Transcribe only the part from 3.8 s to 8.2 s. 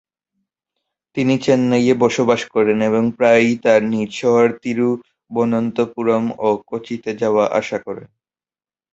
নিজ শহর তিরুবনন্তপুরম ও কোচিতে যাওয়া আসা করেন।